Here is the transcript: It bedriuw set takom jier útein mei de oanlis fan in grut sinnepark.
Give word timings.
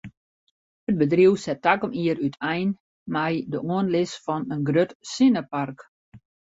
It 0.89 0.95
bedriuw 1.01 1.35
set 1.43 1.61
takom 1.67 1.91
jier 1.99 2.17
útein 2.27 2.67
mei 3.13 3.33
de 3.51 3.57
oanlis 3.71 4.11
fan 4.25 4.43
in 4.55 4.61
grut 4.67 4.91
sinnepark. 5.11 5.77